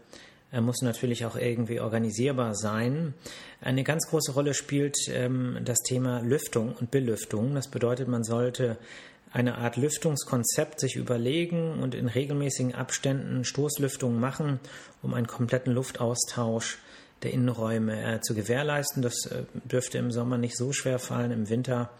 er 0.50 0.60
muss 0.62 0.80
natürlich 0.82 1.26
auch 1.26 1.36
irgendwie 1.36 1.80
organisierbar 1.80 2.54
sein. 2.54 3.14
Eine 3.60 3.84
ganz 3.84 4.08
große 4.08 4.32
Rolle 4.32 4.54
spielt 4.54 4.96
ähm, 5.08 5.58
das 5.64 5.78
Thema 5.80 6.20
Lüftung 6.20 6.74
und 6.80 6.90
Belüftung. 6.90 7.54
Das 7.54 7.68
bedeutet, 7.68 8.08
man 8.08 8.24
sollte 8.24 8.78
eine 9.32 9.58
Art 9.58 9.76
Lüftungskonzept 9.76 10.80
sich 10.80 10.96
überlegen 10.96 11.80
und 11.80 11.94
in 11.94 12.08
regelmäßigen 12.08 12.74
Abständen 12.74 13.44
Stoßlüftungen 13.44 14.18
machen, 14.18 14.58
um 15.02 15.12
einen 15.12 15.26
kompletten 15.26 15.74
Luftaustausch 15.74 16.78
der 17.22 17.32
Innenräume 17.32 18.14
äh, 18.14 18.20
zu 18.20 18.34
gewährleisten. 18.34 19.02
Das 19.02 19.26
äh, 19.26 19.42
dürfte 19.64 19.98
im 19.98 20.12
Sommer 20.12 20.38
nicht 20.38 20.56
so 20.56 20.72
schwer 20.72 20.98
fallen. 20.98 21.30
Im 21.30 21.50
Winter, 21.50 21.90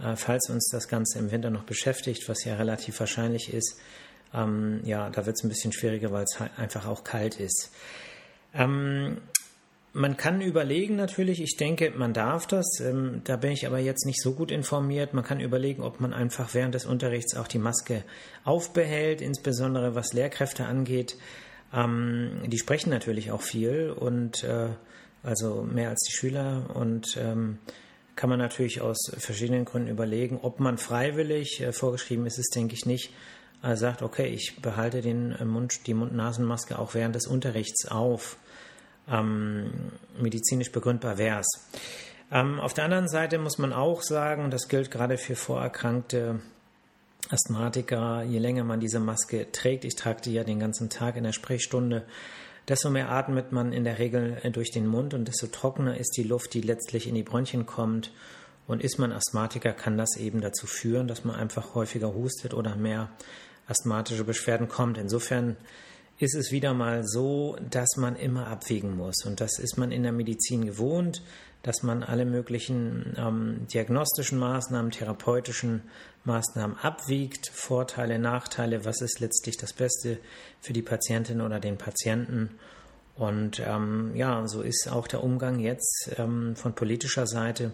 äh, 0.00 0.16
falls 0.16 0.50
uns 0.50 0.68
das 0.70 0.88
Ganze 0.88 1.18
im 1.18 1.30
Winter 1.30 1.50
noch 1.50 1.64
beschäftigt, 1.64 2.28
was 2.28 2.44
ja 2.44 2.56
relativ 2.56 3.00
wahrscheinlich 3.00 3.54
ist, 3.54 3.80
ähm, 4.36 4.80
ja, 4.84 5.10
da 5.10 5.26
wird 5.26 5.36
es 5.36 5.44
ein 5.44 5.48
bisschen 5.48 5.72
schwieriger, 5.72 6.12
weil 6.12 6.24
es 6.24 6.38
einfach 6.56 6.86
auch 6.86 7.04
kalt 7.04 7.40
ist. 7.40 7.72
Ähm, 8.54 9.18
man 9.92 10.18
kann 10.18 10.42
überlegen 10.42 10.94
natürlich, 10.94 11.40
ich 11.40 11.56
denke, 11.56 11.90
man 11.96 12.12
darf 12.12 12.46
das, 12.46 12.80
ähm, 12.80 13.22
da 13.24 13.36
bin 13.36 13.52
ich 13.52 13.66
aber 13.66 13.78
jetzt 13.78 14.04
nicht 14.04 14.20
so 14.20 14.34
gut 14.34 14.50
informiert. 14.50 15.14
Man 15.14 15.24
kann 15.24 15.40
überlegen, 15.40 15.82
ob 15.82 16.00
man 16.00 16.12
einfach 16.12 16.52
während 16.52 16.74
des 16.74 16.84
Unterrichts 16.84 17.34
auch 17.34 17.48
die 17.48 17.58
Maske 17.58 18.04
aufbehält, 18.44 19.22
insbesondere 19.22 19.94
was 19.94 20.12
Lehrkräfte 20.12 20.66
angeht. 20.66 21.16
Ähm, 21.72 22.42
die 22.46 22.58
sprechen 22.58 22.90
natürlich 22.90 23.30
auch 23.30 23.40
viel 23.40 23.90
und 23.90 24.44
äh, 24.44 24.68
also 25.22 25.62
mehr 25.62 25.88
als 25.88 26.02
die 26.02 26.12
Schüler 26.14 26.70
und 26.74 27.16
ähm, 27.16 27.58
kann 28.16 28.30
man 28.30 28.38
natürlich 28.38 28.80
aus 28.80 29.10
verschiedenen 29.18 29.64
Gründen 29.64 29.88
überlegen, 29.88 30.38
ob 30.42 30.60
man 30.60 30.78
freiwillig, 30.78 31.60
äh, 31.60 31.72
vorgeschrieben 31.72 32.26
ist 32.26 32.38
es, 32.38 32.48
denke 32.48 32.74
ich 32.74 32.84
nicht, 32.86 33.12
äh, 33.62 33.76
sagt, 33.76 34.02
okay, 34.02 34.26
ich 34.26 34.60
behalte 34.60 35.00
den 35.00 35.32
äh, 35.32 35.44
Mund, 35.44 35.86
die 35.86 35.94
Mund-Nasen-Maske 35.94 36.78
auch 36.78 36.94
während 36.94 37.14
des 37.14 37.26
Unterrichts 37.26 37.86
auf 37.88 38.36
ähm, 39.08 39.70
medizinisch 40.18 40.72
begründbar 40.72 41.18
wäre 41.18 41.40
es. 41.40 41.46
Ähm, 42.30 42.58
auf 42.58 42.74
der 42.74 42.84
anderen 42.84 43.08
Seite 43.08 43.38
muss 43.38 43.58
man 43.58 43.72
auch 43.72 44.02
sagen, 44.02 44.50
das 44.50 44.68
gilt 44.68 44.90
gerade 44.90 45.16
für 45.16 45.36
vorerkrankte 45.36 46.40
Asthmatiker, 47.30 48.22
je 48.22 48.38
länger 48.38 48.64
man 48.64 48.80
diese 48.80 49.00
Maske 49.00 49.50
trägt, 49.52 49.84
ich 49.84 49.96
trage 49.96 50.22
die 50.22 50.32
ja 50.34 50.44
den 50.44 50.58
ganzen 50.58 50.90
Tag 50.90 51.16
in 51.16 51.24
der 51.24 51.32
Sprechstunde, 51.32 52.04
desto 52.68 52.90
mehr 52.90 53.10
atmet 53.10 53.52
man 53.52 53.72
in 53.72 53.84
der 53.84 53.98
Regel 53.98 54.40
durch 54.52 54.70
den 54.70 54.86
Mund 54.86 55.14
und 55.14 55.28
desto 55.28 55.46
trockener 55.46 55.96
ist 55.98 56.16
die 56.16 56.24
Luft, 56.24 56.54
die 56.54 56.60
letztlich 56.60 57.06
in 57.06 57.14
die 57.14 57.22
Bronchien 57.22 57.66
kommt. 57.66 58.12
Und 58.66 58.82
ist 58.82 58.98
man 58.98 59.12
Asthmatiker, 59.12 59.72
kann 59.72 59.96
das 59.96 60.16
eben 60.16 60.40
dazu 60.40 60.66
führen, 60.66 61.06
dass 61.06 61.24
man 61.24 61.36
einfach 61.36 61.76
häufiger 61.76 62.12
hustet 62.14 62.52
oder 62.52 62.74
mehr 62.74 63.10
asthmatische 63.66 64.24
Beschwerden 64.24 64.68
kommt. 64.68 64.98
Insofern 64.98 65.56
ist 66.18 66.34
es 66.34 66.50
wieder 66.50 66.72
mal 66.72 67.02
so, 67.04 67.56
dass 67.70 67.96
man 67.96 68.16
immer 68.16 68.46
abwägen 68.46 68.96
muss. 68.96 69.24
Und 69.24 69.40
das 69.40 69.58
ist 69.58 69.76
man 69.76 69.92
in 69.92 70.02
der 70.02 70.12
Medizin 70.12 70.64
gewohnt, 70.64 71.22
dass 71.62 71.82
man 71.82 72.02
alle 72.02 72.24
möglichen 72.24 73.14
ähm, 73.18 73.66
diagnostischen 73.72 74.38
Maßnahmen, 74.38 74.92
therapeutischen 74.92 75.82
Maßnahmen 76.24 76.78
abwiegt, 76.78 77.50
Vorteile, 77.52 78.18
Nachteile, 78.18 78.84
was 78.84 79.00
ist 79.00 79.20
letztlich 79.20 79.56
das 79.56 79.72
Beste 79.72 80.18
für 80.60 80.72
die 80.72 80.82
Patientin 80.82 81.40
oder 81.40 81.60
den 81.60 81.76
Patienten. 81.76 82.50
Und 83.16 83.60
ähm, 83.64 84.12
ja, 84.14 84.46
so 84.46 84.62
ist 84.62 84.88
auch 84.90 85.08
der 85.08 85.22
Umgang 85.22 85.58
jetzt 85.58 86.10
ähm, 86.18 86.54
von 86.54 86.74
politischer 86.74 87.26
Seite 87.26 87.72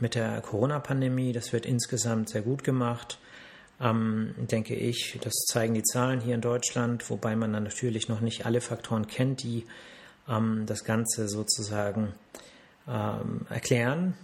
mit 0.00 0.14
der 0.14 0.40
Corona-Pandemie. 0.40 1.32
Das 1.32 1.52
wird 1.52 1.66
insgesamt 1.66 2.30
sehr 2.30 2.42
gut 2.42 2.64
gemacht 2.64 3.18
ähm, 3.80 4.34
denke 4.36 4.74
ich. 4.74 5.18
Das 5.22 5.32
zeigen 5.46 5.74
die 5.74 5.82
Zahlen 5.82 6.20
hier 6.20 6.34
in 6.34 6.40
Deutschland, 6.40 7.08
wobei 7.10 7.36
man 7.36 7.52
dann 7.52 7.64
natürlich 7.64 8.08
noch 8.08 8.20
nicht 8.20 8.46
alle 8.46 8.60
Faktoren 8.60 9.06
kennt, 9.06 9.42
die 9.42 9.66
ähm, 10.28 10.64
das 10.66 10.84
Ganze 10.84 11.28
sozusagen 11.28 12.12
ähm, 12.88 13.46
erklären. 13.48 14.14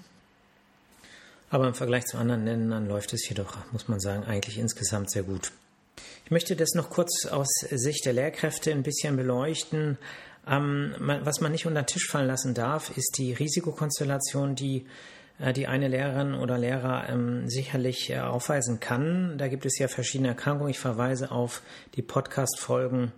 Aber 1.51 1.67
im 1.67 1.75
Vergleich 1.75 2.07
zu 2.07 2.17
anderen 2.17 2.45
Ländern 2.45 2.87
läuft 2.87 3.13
es 3.13 3.29
jedoch, 3.29 3.57
muss 3.73 3.89
man 3.89 3.99
sagen, 3.99 4.25
eigentlich 4.25 4.59
insgesamt 4.59 5.11
sehr 5.11 5.25
gut. 5.25 5.51
Ich 6.25 6.31
möchte 6.31 6.55
das 6.55 6.75
noch 6.75 6.91
kurz 6.91 7.27
aus 7.27 7.49
Sicht 7.71 8.07
der 8.07 8.13
Lehrkräfte 8.13 8.71
ein 8.71 8.85
bisschen 8.85 9.17
beleuchten. 9.17 9.99
Ähm, 10.47 10.95
was 10.99 11.41
man 11.41 11.53
nicht 11.53 11.67
unter 11.67 11.83
den 11.83 11.87
Tisch 11.87 12.09
fallen 12.09 12.29
lassen 12.29 12.55
darf, 12.55 12.97
ist 12.97 13.19
die 13.19 13.33
Risikokonstellation, 13.33 14.55
die 14.55 14.87
die 15.53 15.67
eine 15.67 15.89
Lehrerin 15.89 16.35
oder 16.35 16.59
Lehrer 16.59 17.09
ähm, 17.09 17.49
sicherlich 17.49 18.11
äh, 18.11 18.21
aufweisen 18.21 18.81
kann. 18.81 19.39
Da 19.39 19.49
gibt 19.49 19.65
es 19.67 19.79
ja 19.79 19.89
verschiedene 19.89 20.29
Erkrankungen. 20.29 20.71
Ich 20.71 20.79
verweise 20.79 21.31
auf 21.31 21.63
die 21.95 22.03
Podcast-Folgen 22.03 23.13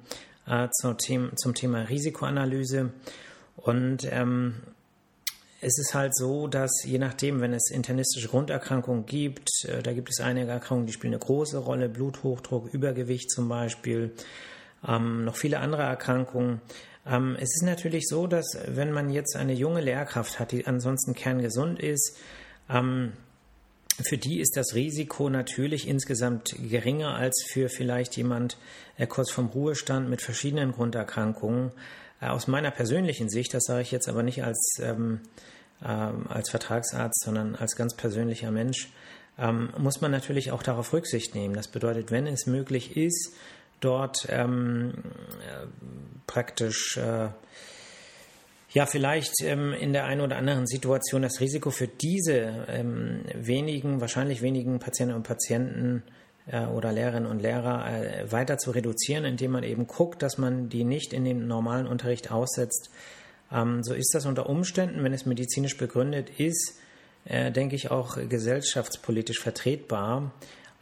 äh, 0.46 0.68
zum, 0.80 0.98
Thema, 0.98 1.34
zum 1.36 1.54
Thema 1.54 1.82
Risikoanalyse. 1.82 2.90
Und 3.56 4.08
ähm, 4.10 4.54
es 5.60 5.78
ist 5.78 5.94
halt 5.94 6.14
so, 6.16 6.48
dass 6.48 6.82
je 6.84 6.98
nachdem, 6.98 7.40
wenn 7.40 7.52
es 7.52 7.70
internistische 7.70 8.28
Grunderkrankungen 8.28 9.06
gibt, 9.06 9.48
äh, 9.64 9.82
da 9.82 9.92
gibt 9.92 10.10
es 10.10 10.20
einige 10.20 10.50
Erkrankungen, 10.50 10.86
die 10.86 10.92
spielen 10.92 11.14
eine 11.14 11.20
große 11.20 11.58
Rolle, 11.58 11.88
Bluthochdruck, 11.88 12.72
Übergewicht 12.72 13.30
zum 13.30 13.48
Beispiel, 13.48 14.12
ähm, 14.86 15.24
noch 15.24 15.36
viele 15.36 15.60
andere 15.60 15.82
Erkrankungen. 15.82 16.60
Ähm, 17.06 17.36
es 17.36 17.50
ist 17.54 17.64
natürlich 17.64 18.06
so, 18.08 18.26
dass 18.26 18.58
wenn 18.66 18.92
man 18.92 19.10
jetzt 19.10 19.36
eine 19.36 19.52
junge 19.52 19.80
Lehrkraft 19.80 20.38
hat, 20.38 20.52
die 20.52 20.66
ansonsten 20.66 21.14
kerngesund 21.14 21.80
ist, 21.80 22.16
ähm, 22.70 23.12
für 24.00 24.16
die 24.16 24.40
ist 24.40 24.56
das 24.56 24.74
Risiko 24.74 25.28
natürlich 25.28 25.86
insgesamt 25.86 26.54
geringer 26.70 27.14
als 27.14 27.44
für 27.46 27.68
vielleicht 27.68 28.16
jemand 28.16 28.56
äh, 28.96 29.06
kurz 29.06 29.30
vom 29.30 29.46
Ruhestand 29.46 30.08
mit 30.08 30.22
verschiedenen 30.22 30.72
Grunderkrankungen. 30.72 31.72
Äh, 32.20 32.28
aus 32.28 32.46
meiner 32.46 32.70
persönlichen 32.70 33.28
Sicht, 33.28 33.52
das 33.52 33.64
sage 33.64 33.82
ich 33.82 33.90
jetzt 33.90 34.08
aber 34.08 34.22
nicht 34.22 34.42
als, 34.44 34.78
ähm, 34.80 35.20
äh, 35.82 35.86
als 35.86 36.50
Vertragsarzt, 36.50 37.22
sondern 37.22 37.54
als 37.54 37.76
ganz 37.76 37.94
persönlicher 37.94 38.50
Mensch, 38.50 38.90
ähm, 39.38 39.70
muss 39.76 40.00
man 40.00 40.10
natürlich 40.10 40.52
auch 40.52 40.62
darauf 40.62 40.92
Rücksicht 40.92 41.34
nehmen. 41.34 41.54
Das 41.54 41.68
bedeutet, 41.68 42.10
wenn 42.10 42.26
es 42.26 42.46
möglich 42.46 42.96
ist, 42.96 43.34
dort 43.84 44.26
ähm, 44.28 44.92
äh, 45.40 45.66
praktisch 46.26 46.96
äh, 46.96 47.28
ja 48.72 48.86
vielleicht 48.86 49.34
ähm, 49.42 49.72
in 49.72 49.92
der 49.92 50.04
einen 50.04 50.20
oder 50.20 50.36
anderen 50.36 50.66
Situation 50.66 51.22
das 51.22 51.40
Risiko 51.40 51.70
für 51.70 51.88
diese 51.88 52.66
ähm, 52.68 53.22
wenigen, 53.34 54.00
wahrscheinlich 54.00 54.42
wenigen 54.42 54.78
Patientinnen 54.78 55.16
und 55.16 55.26
Patienten 55.26 56.02
äh, 56.46 56.64
oder 56.66 56.92
Lehrerinnen 56.92 57.30
und 57.30 57.40
Lehrer 57.40 57.86
äh, 57.86 58.32
weiter 58.32 58.58
zu 58.58 58.70
reduzieren, 58.70 59.24
indem 59.24 59.52
man 59.52 59.64
eben 59.64 59.86
guckt, 59.86 60.22
dass 60.22 60.38
man 60.38 60.68
die 60.68 60.84
nicht 60.84 61.12
in 61.12 61.24
den 61.24 61.46
normalen 61.46 61.86
Unterricht 61.86 62.30
aussetzt. 62.30 62.90
Ähm, 63.52 63.82
so 63.82 63.94
ist 63.94 64.14
das 64.14 64.26
unter 64.26 64.48
Umständen, 64.48 65.04
wenn 65.04 65.12
es 65.12 65.26
medizinisch 65.26 65.76
begründet 65.76 66.30
ist, 66.38 66.78
äh, 67.24 67.52
denke 67.52 67.76
ich 67.76 67.90
auch 67.90 68.16
gesellschaftspolitisch 68.28 69.38
vertretbar. 69.40 70.32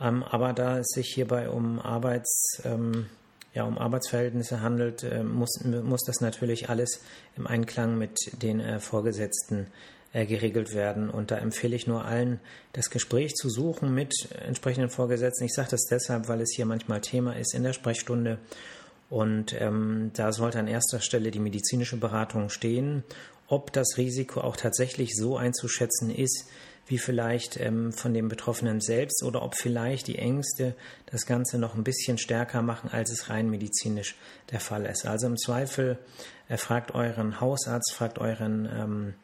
Ähm, 0.00 0.22
aber 0.22 0.52
da 0.52 0.78
es 0.78 0.88
sich 0.88 1.12
hierbei 1.14 1.50
um 1.50 1.78
Arbeits, 1.78 2.62
ähm, 2.64 3.06
ja, 3.52 3.64
um 3.64 3.78
Arbeitsverhältnisse 3.78 4.60
handelt, 4.60 5.02
äh, 5.02 5.22
muss, 5.22 5.60
muss 5.64 6.04
das 6.04 6.20
natürlich 6.20 6.70
alles 6.70 7.02
im 7.36 7.46
Einklang 7.46 7.98
mit 7.98 8.42
den 8.42 8.60
äh, 8.60 8.80
Vorgesetzten 8.80 9.66
äh, 10.12 10.26
geregelt 10.26 10.74
werden. 10.74 11.10
Und 11.10 11.30
da 11.30 11.38
empfehle 11.38 11.76
ich 11.76 11.86
nur 11.86 12.04
allen, 12.04 12.40
das 12.72 12.90
Gespräch 12.90 13.34
zu 13.34 13.48
suchen 13.48 13.94
mit 13.94 14.12
entsprechenden 14.44 14.90
Vorgesetzten. 14.90 15.44
Ich 15.44 15.54
sage 15.54 15.70
das 15.70 15.86
deshalb, 15.90 16.28
weil 16.28 16.40
es 16.40 16.52
hier 16.54 16.66
manchmal 16.66 17.00
Thema 17.00 17.36
ist 17.36 17.54
in 17.54 17.62
der 17.62 17.72
Sprechstunde. 17.72 18.38
Und 19.08 19.60
ähm, 19.60 20.12
da 20.14 20.32
sollte 20.32 20.60
an 20.60 20.68
erster 20.68 21.00
Stelle 21.00 21.32
die 21.32 21.40
medizinische 21.40 21.96
Beratung 21.96 22.48
stehen, 22.48 23.02
ob 23.48 23.72
das 23.72 23.98
Risiko 23.98 24.40
auch 24.40 24.56
tatsächlich 24.56 25.16
so 25.16 25.36
einzuschätzen 25.36 26.10
ist, 26.10 26.46
wie 26.90 26.98
vielleicht 26.98 27.58
ähm, 27.60 27.92
von 27.92 28.12
dem 28.12 28.28
Betroffenen 28.28 28.80
selbst 28.80 29.22
oder 29.22 29.42
ob 29.42 29.54
vielleicht 29.54 30.08
die 30.08 30.18
Ängste 30.18 30.74
das 31.06 31.24
Ganze 31.24 31.56
noch 31.56 31.76
ein 31.76 31.84
bisschen 31.84 32.18
stärker 32.18 32.62
machen, 32.62 32.90
als 32.90 33.12
es 33.12 33.30
rein 33.30 33.48
medizinisch 33.48 34.16
der 34.50 34.58
Fall 34.58 34.84
ist. 34.86 35.06
Also 35.06 35.28
im 35.28 35.38
Zweifel 35.38 35.98
äh, 36.48 36.56
fragt 36.56 36.92
euren 36.94 37.40
Hausarzt, 37.40 37.92
fragt 37.94 38.18
euren, 38.18 38.68
ähm, 38.72 39.14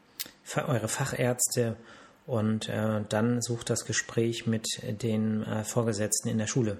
eure 0.68 0.86
Fachärzte 0.86 1.76
und 2.24 2.68
äh, 2.68 3.02
dann 3.08 3.42
sucht 3.42 3.68
das 3.68 3.84
Gespräch 3.84 4.46
mit 4.46 4.66
den 5.02 5.42
äh, 5.42 5.64
Vorgesetzten 5.64 6.28
in 6.28 6.38
der 6.38 6.46
Schule. 6.46 6.78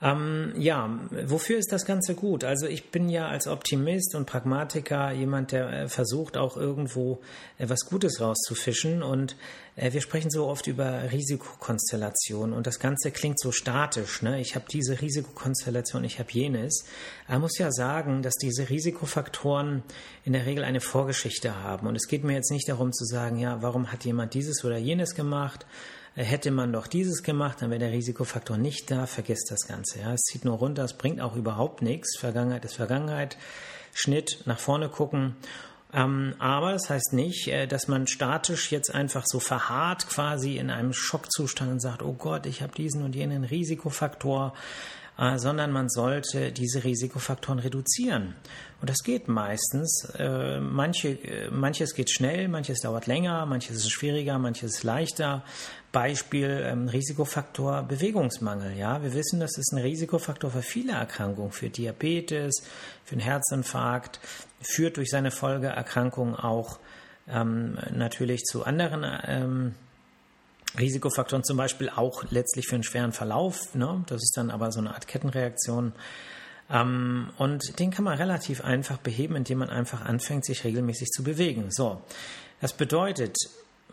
Ähm, 0.00 0.52
ja, 0.56 0.96
wofür 1.26 1.58
ist 1.58 1.72
das 1.72 1.84
Ganze 1.84 2.14
gut? 2.14 2.44
Also 2.44 2.66
ich 2.66 2.92
bin 2.92 3.08
ja 3.08 3.26
als 3.26 3.48
Optimist 3.48 4.14
und 4.14 4.26
Pragmatiker 4.26 5.10
jemand, 5.10 5.50
der 5.50 5.72
äh, 5.72 5.88
versucht 5.88 6.36
auch 6.36 6.56
irgendwo 6.56 7.18
äh, 7.58 7.68
was 7.68 7.80
Gutes 7.80 8.20
rauszufischen 8.20 9.02
und 9.02 9.34
äh, 9.74 9.92
wir 9.92 10.00
sprechen 10.00 10.30
so 10.30 10.46
oft 10.46 10.68
über 10.68 11.10
Risikokonstellationen 11.10 12.56
und 12.56 12.68
das 12.68 12.78
Ganze 12.78 13.10
klingt 13.10 13.40
so 13.40 13.50
statisch. 13.50 14.22
Ne? 14.22 14.40
Ich 14.40 14.54
habe 14.54 14.66
diese 14.72 15.00
Risikokonstellation, 15.00 16.04
ich 16.04 16.20
habe 16.20 16.30
jenes. 16.30 16.84
Man 17.26 17.40
muss 17.40 17.58
ja 17.58 17.72
sagen, 17.72 18.22
dass 18.22 18.34
diese 18.34 18.70
Risikofaktoren 18.70 19.82
in 20.24 20.32
der 20.32 20.46
Regel 20.46 20.62
eine 20.62 20.80
Vorgeschichte 20.80 21.56
haben 21.64 21.88
und 21.88 21.96
es 21.96 22.06
geht 22.06 22.22
mir 22.22 22.34
jetzt 22.34 22.52
nicht 22.52 22.68
darum 22.68 22.92
zu 22.92 23.04
sagen, 23.04 23.36
ja, 23.38 23.62
warum 23.62 23.90
hat 23.90 24.04
jemand 24.04 24.34
dieses 24.34 24.64
oder 24.64 24.78
jenes 24.78 25.16
gemacht? 25.16 25.66
Hätte 26.24 26.50
man 26.50 26.72
doch 26.72 26.86
dieses 26.86 27.22
gemacht, 27.22 27.62
dann 27.62 27.70
wäre 27.70 27.80
der 27.80 27.92
Risikofaktor 27.92 28.56
nicht 28.56 28.90
da, 28.90 29.06
vergesst 29.06 29.50
das 29.50 29.66
Ganze. 29.66 30.00
Ja. 30.00 30.12
Es 30.12 30.22
zieht 30.22 30.44
nur 30.44 30.58
runter, 30.58 30.84
es 30.84 30.94
bringt 30.94 31.20
auch 31.20 31.36
überhaupt 31.36 31.82
nichts. 31.82 32.18
Vergangenheit 32.18 32.64
ist 32.64 32.74
Vergangenheit. 32.74 33.36
Schnitt, 33.94 34.42
nach 34.44 34.58
vorne 34.58 34.88
gucken. 34.88 35.36
Ähm, 35.92 36.34
aber 36.38 36.72
das 36.72 36.90
heißt 36.90 37.14
nicht, 37.14 37.48
äh, 37.48 37.66
dass 37.66 37.88
man 37.88 38.06
statisch 38.06 38.70
jetzt 38.70 38.94
einfach 38.94 39.24
so 39.26 39.40
verharrt 39.40 40.06
quasi 40.08 40.58
in 40.58 40.70
einem 40.70 40.92
Schockzustand 40.92 41.70
und 41.70 41.80
sagt, 41.80 42.02
oh 42.02 42.12
Gott, 42.12 42.46
ich 42.46 42.60
habe 42.62 42.74
diesen 42.74 43.02
und 43.02 43.14
jenen 43.14 43.44
Risikofaktor, 43.44 44.52
sondern 45.18 45.72
man 45.72 45.88
sollte 45.88 46.52
diese 46.52 46.84
Risikofaktoren 46.84 47.58
reduzieren. 47.58 48.36
Und 48.80 48.88
das 48.88 48.98
geht 49.02 49.26
meistens. 49.26 50.08
Äh, 50.16 50.60
manche, 50.60 51.08
äh, 51.08 51.50
manches 51.50 51.94
geht 51.94 52.10
schnell, 52.10 52.46
manches 52.46 52.80
dauert 52.80 53.08
länger, 53.08 53.44
manches 53.44 53.78
ist 53.78 53.90
schwieriger, 53.90 54.38
manches 54.38 54.76
ist 54.76 54.84
leichter. 54.84 55.42
Beispiel 55.90 56.62
ähm, 56.64 56.88
Risikofaktor 56.88 57.82
Bewegungsmangel. 57.82 58.76
Ja, 58.76 59.02
wir 59.02 59.14
wissen, 59.14 59.40
das 59.40 59.58
ist 59.58 59.72
ein 59.72 59.78
Risikofaktor 59.78 60.50
für 60.50 60.62
viele 60.62 60.92
Erkrankungen, 60.92 61.50
für 61.50 61.68
Diabetes, 61.68 62.62
für 63.04 63.12
einen 63.12 63.22
Herzinfarkt, 63.22 64.20
führt 64.60 64.98
durch 64.98 65.10
seine 65.10 65.32
Folgeerkrankungen 65.32 66.36
auch 66.36 66.78
ähm, 67.28 67.76
natürlich 67.90 68.44
zu 68.44 68.64
anderen 68.64 69.04
ähm, 69.26 69.74
Risikofaktoren, 70.76 71.44
zum 71.44 71.56
Beispiel 71.56 71.88
auch 71.88 72.24
letztlich 72.30 72.66
für 72.66 72.74
einen 72.74 72.84
schweren 72.84 73.12
Verlauf. 73.12 73.74
Ne? 73.74 74.04
Das 74.06 74.22
ist 74.22 74.36
dann 74.36 74.50
aber 74.50 74.72
so 74.72 74.80
eine 74.80 74.94
Art 74.94 75.06
Kettenreaktion. 75.06 75.92
Ähm, 76.70 77.30
und 77.38 77.78
den 77.78 77.90
kann 77.90 78.04
man 78.04 78.18
relativ 78.18 78.62
einfach 78.62 78.98
beheben, 78.98 79.36
indem 79.36 79.58
man 79.58 79.70
einfach 79.70 80.04
anfängt, 80.04 80.44
sich 80.44 80.64
regelmäßig 80.64 81.08
zu 81.08 81.22
bewegen. 81.22 81.68
So, 81.70 82.02
das 82.60 82.74
bedeutet, 82.74 83.36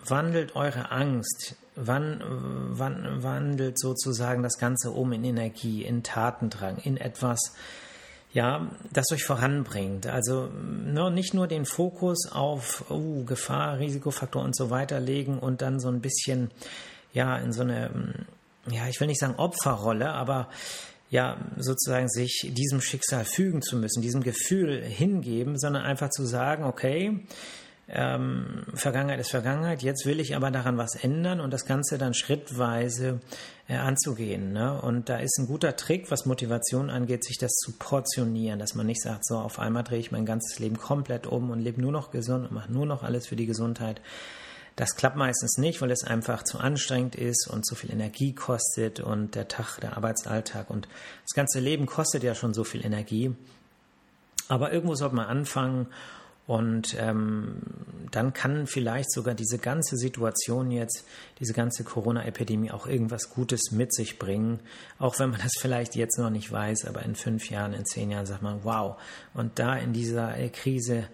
wandelt 0.04 0.56
eure 0.56 0.92
Angst, 0.92 1.56
wann, 1.76 2.22
wann, 2.72 3.24
wandelt 3.24 3.80
sozusagen 3.80 4.44
das 4.44 4.58
Ganze 4.58 4.92
um 4.92 5.14
in 5.14 5.24
Energie, 5.24 5.84
in 5.84 6.04
Tatendrang, 6.04 6.78
in 6.78 6.98
etwas, 6.98 7.54
ja, 8.36 8.70
das 8.92 9.06
euch 9.14 9.24
voranbringt. 9.24 10.08
Also 10.08 10.50
ne, 10.50 11.10
nicht 11.10 11.34
nur 11.34 11.48
den 11.48 11.66
Fokus 11.66 12.30
auf 12.30 12.84
uh, 12.92 13.24
Gefahr, 13.24 13.80
Risikofaktor 13.80 14.44
und 14.44 14.54
so 14.58 14.70
weiter 14.70 15.00
legen 15.00 15.40
und 15.40 15.62
dann 15.62 15.80
so 15.80 15.88
ein 15.88 16.02
bisschen, 16.02 16.52
ja, 17.14 17.38
in 17.38 17.54
so 17.54 17.62
eine, 17.62 17.90
ja, 18.70 18.90
ich 18.90 19.00
will 19.00 19.08
nicht 19.08 19.22
sagen 19.22 19.36
Opferrolle, 19.38 20.12
aber 20.12 20.50
ja, 21.10 21.38
sozusagen 21.56 22.10
sich 22.10 22.52
diesem 22.52 22.82
Schicksal 22.82 23.24
fügen 23.24 23.62
zu 23.62 23.78
müssen, 23.78 24.02
diesem 24.02 24.22
Gefühl 24.22 24.84
hingeben, 24.84 25.58
sondern 25.58 25.84
einfach 25.84 26.10
zu 26.10 26.26
sagen, 26.26 26.66
okay, 26.66 27.26
ähm, 27.88 28.66
Vergangenheit 28.74 29.20
ist 29.20 29.30
Vergangenheit, 29.30 29.84
jetzt 29.84 30.08
will 30.08 30.20
ich 30.20 30.36
aber 30.36 30.50
daran 30.50 30.78
was 30.78 30.96
ändern 30.96 31.40
und 31.40 31.52
das 31.52 31.66
Ganze 31.66 32.00
dann 32.00 32.16
schrittweise 32.16 33.20
äh, 33.68 33.76
anzugehen. 33.76 34.54
Ne? 34.54 34.82
Und 34.82 35.08
da 35.08 35.18
ist 35.18 35.38
ein 35.38 35.46
guter 35.46 35.76
Trick, 35.76 36.10
was 36.10 36.26
Motivation 36.26 36.90
angeht, 36.90 37.24
sich 37.24 37.38
das 37.38 37.52
zu 37.52 37.74
portionieren, 37.74 38.58
dass 38.58 38.74
man 38.74 38.88
nicht 38.88 39.02
sagt, 39.02 39.26
so 39.26 39.38
auf 39.38 39.60
einmal 39.60 39.84
drehe 39.84 40.00
ich 40.00 40.12
mein 40.12 40.26
ganzes 40.26 40.58
Leben 40.58 40.78
komplett 40.78 41.28
um 41.28 41.52
und 41.52 41.60
lebe 41.60 41.80
nur 41.80 41.92
noch 41.92 42.10
gesund 42.10 42.46
und 42.46 42.54
mache 42.54 42.72
nur 42.72 42.88
noch 42.88 43.04
alles 43.04 43.28
für 43.28 43.36
die 43.36 43.46
Gesundheit. 43.46 44.02
Das 44.76 44.96
klappt 44.96 45.16
meistens 45.16 45.58
nicht, 45.58 45.82
weil 45.82 45.92
es 45.92 46.04
einfach 46.04 46.44
zu 46.44 46.58
anstrengend 46.58 47.16
ist 47.16 47.48
und 47.48 47.66
zu 47.66 47.76
viel 47.76 47.92
Energie 47.92 48.34
kostet 48.34 49.00
und 49.00 49.36
der 49.36 49.48
Tag, 49.48 49.80
der 49.80 49.96
Arbeitsalltag 49.96 50.70
und 50.72 50.88
das 51.22 51.34
ganze 51.36 51.60
Leben 51.60 51.86
kostet 51.86 52.24
ja 52.24 52.34
schon 52.34 52.54
so 52.54 52.64
viel 52.64 52.84
Energie. 52.84 53.34
Aber 54.48 54.74
irgendwo 54.74 54.96
sollte 54.96 55.16
man 55.16 55.28
anfangen 55.28 55.88
und 56.48 56.96
ähm, 57.00 57.62
dann 58.12 58.34
kann 58.34 58.68
vielleicht 58.68 59.12
sogar 59.12 59.34
diese 59.34 59.58
ganze 59.58 59.98
Situation 59.98 60.70
jetzt, 60.70 61.06
diese 61.40 61.54
ganze 61.54 61.84
Corona-Epidemie 61.84 62.72
auch 62.72 62.86
irgendwas 62.86 63.32
Gutes 63.32 63.72
mit 63.72 63.94
sich 63.94 64.20
bringen. 64.20 64.60
Auch 65.00 65.18
wenn 65.18 65.32
man 65.32 65.42
das 65.42 65.54
vielleicht 65.60 65.96
jetzt 65.96 66.20
noch 66.20 66.30
nicht 66.30 66.52
weiß, 66.52 66.86
aber 66.86 67.02
in 67.04 67.16
fünf 67.16 67.50
Jahren, 67.50 67.74
in 67.74 67.86
zehn 67.86 68.12
Jahren 68.12 68.28
sagt 68.28 68.44
man, 68.44 68.64
wow. 68.64 68.98
Und 69.34 69.58
da 69.58 69.76
in 69.76 69.92
dieser 69.92 70.38
äh, 70.38 70.50
Krise, 70.50 71.08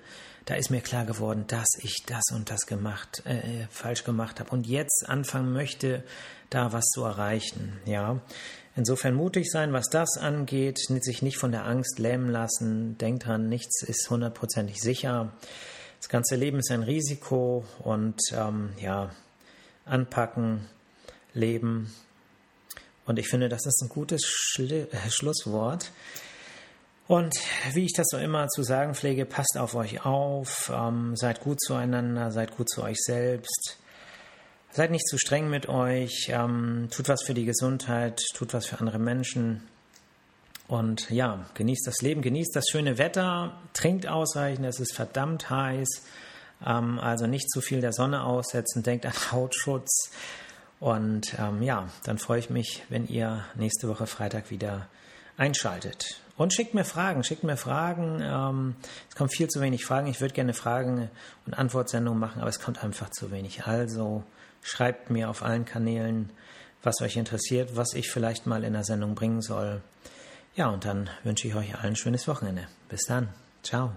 da 0.45 0.55
ist 0.55 0.69
mir 0.69 0.81
klar 0.81 1.05
geworden, 1.05 1.45
dass 1.47 1.69
ich 1.79 2.03
das 2.05 2.23
und 2.33 2.49
das 2.49 2.65
gemacht, 2.65 3.23
äh, 3.25 3.67
falsch 3.69 4.03
gemacht 4.03 4.41
habe 4.41 4.51
und 4.51 4.67
jetzt 4.67 5.05
anfangen 5.07 5.53
möchte, 5.53 6.03
da 6.49 6.73
was 6.73 6.85
zu 6.87 7.03
erreichen. 7.03 7.79
Ja, 7.85 8.19
Insofern 8.75 9.13
mutig 9.15 9.51
sein, 9.51 9.73
was 9.73 9.89
das 9.89 10.17
angeht, 10.17 10.79
sich 10.79 11.21
nicht 11.21 11.37
von 11.37 11.51
der 11.51 11.65
Angst 11.65 11.99
lähmen 11.99 12.29
lassen. 12.29 12.97
Denkt 12.97 13.25
dran, 13.25 13.49
nichts 13.49 13.83
ist 13.83 14.09
hundertprozentig 14.09 14.79
sicher. 14.79 15.33
Das 15.99 16.07
ganze 16.07 16.35
Leben 16.35 16.59
ist 16.59 16.71
ein 16.71 16.83
Risiko 16.83 17.65
und 17.79 18.19
ähm, 18.33 18.69
ja, 18.79 19.11
anpacken, 19.85 20.67
leben. 21.33 21.93
Und 23.05 23.19
ich 23.19 23.27
finde, 23.27 23.49
das 23.49 23.65
ist 23.65 23.81
ein 23.83 23.89
gutes 23.89 24.23
Schli 24.25 24.81
äh, 24.81 25.09
Schlusswort. 25.09 25.91
Und 27.07 27.35
wie 27.73 27.85
ich 27.85 27.93
das 27.93 28.07
so 28.09 28.17
immer 28.17 28.47
zu 28.47 28.63
sagen 28.63 28.95
pflege, 28.95 29.25
passt 29.25 29.57
auf 29.57 29.75
euch 29.75 30.05
auf, 30.05 30.71
ähm, 30.73 31.17
seid 31.17 31.41
gut 31.41 31.59
zueinander, 31.61 32.31
seid 32.31 32.55
gut 32.55 32.69
zu 32.69 32.83
euch 32.83 32.97
selbst. 32.97 33.80
Seid 34.73 34.91
nicht 34.91 35.05
zu 35.05 35.17
streng 35.17 35.49
mit 35.49 35.67
euch, 35.67 36.29
ähm, 36.29 36.87
tut 36.91 37.09
was 37.09 37.23
für 37.23 37.33
die 37.33 37.43
Gesundheit, 37.43 38.21
tut 38.33 38.53
was 38.53 38.65
für 38.65 38.79
andere 38.79 38.99
Menschen. 38.99 39.67
Und 40.69 41.09
ja, 41.09 41.45
genießt 41.55 41.85
das 41.85 42.01
Leben, 42.01 42.21
genießt 42.21 42.55
das 42.55 42.69
schöne 42.69 42.97
Wetter, 42.97 43.59
trinkt 43.73 44.07
ausreichend, 44.07 44.65
es 44.65 44.79
ist 44.79 44.95
verdammt 44.95 45.49
heiß. 45.49 46.03
Ähm, 46.65 46.99
also 46.99 47.27
nicht 47.27 47.49
zu 47.51 47.59
viel 47.59 47.81
der 47.81 47.91
Sonne 47.91 48.23
aussetzen, 48.23 48.81
denkt 48.81 49.05
an 49.05 49.11
Hautschutz. 49.33 50.11
Und 50.79 51.35
ähm, 51.37 51.61
ja, 51.61 51.89
dann 52.05 52.17
freue 52.17 52.39
ich 52.39 52.49
mich, 52.49 52.83
wenn 52.87 53.05
ihr 53.07 53.43
nächste 53.55 53.89
Woche 53.89 54.07
Freitag 54.07 54.51
wieder 54.51 54.87
einschaltet. 55.35 56.21
Und 56.37 56.53
schickt 56.53 56.73
mir 56.73 56.85
Fragen, 56.85 57.25
schickt 57.25 57.43
mir 57.43 57.57
Fragen. 57.57 58.21
Ähm, 58.23 58.75
es 59.09 59.15
kommen 59.15 59.29
viel 59.29 59.49
zu 59.49 59.59
wenig 59.59 59.83
Fragen. 59.83 60.07
Ich 60.07 60.21
würde 60.21 60.33
gerne 60.33 60.53
Fragen 60.53 61.11
und 61.45 61.55
Antwortsendungen 61.55 62.19
machen, 62.19 62.39
aber 62.39 62.49
es 62.49 62.61
kommt 62.61 62.81
einfach 62.81 63.09
zu 63.09 63.31
wenig. 63.31 63.65
Also 63.65 64.23
Schreibt 64.61 65.09
mir 65.09 65.29
auf 65.29 65.43
allen 65.43 65.65
Kanälen, 65.65 66.29
was 66.83 67.01
euch 67.01 67.17
interessiert, 67.17 67.75
was 67.75 67.93
ich 67.93 68.09
vielleicht 68.09 68.47
mal 68.47 68.63
in 68.63 68.73
der 68.73 68.83
Sendung 68.83 69.15
bringen 69.15 69.41
soll. 69.41 69.81
Ja, 70.55 70.69
und 70.69 70.85
dann 70.85 71.09
wünsche 71.23 71.47
ich 71.47 71.55
euch 71.55 71.75
allen 71.75 71.91
ein 71.91 71.95
schönes 71.95 72.27
Wochenende. 72.27 72.67
Bis 72.89 73.05
dann. 73.05 73.29
Ciao. 73.63 73.91